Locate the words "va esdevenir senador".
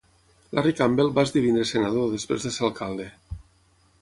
1.19-2.11